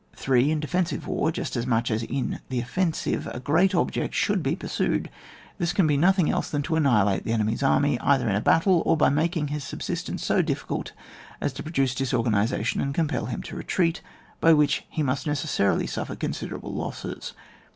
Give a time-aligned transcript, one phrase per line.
[0.15, 0.49] 3.
[0.49, 4.55] In defensive war just as much as in the offensive, a great object should be
[4.55, 5.11] pursued.
[5.59, 8.81] This can be nothing else than to annihilate the enemy's army, either in a battle,
[8.83, 10.91] or by makmg his sub sistence so dif&cult
[11.39, 14.01] as to produce dis organisation and compel him to retreat,
[14.39, 17.33] by which he must necessarily suffer con siderable losses.